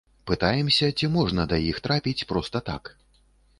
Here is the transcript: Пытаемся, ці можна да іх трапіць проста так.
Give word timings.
Пытаемся, 0.29 0.89
ці 1.01 1.09
можна 1.17 1.45
да 1.53 1.61
іх 1.69 1.83
трапіць 1.89 2.27
проста 2.35 2.65
так. 2.73 2.83